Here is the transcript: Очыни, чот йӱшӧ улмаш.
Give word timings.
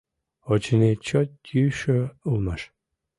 Очыни, 0.51 0.91
чот 1.05 1.29
йӱшӧ 1.51 1.97
улмаш. 2.29 2.61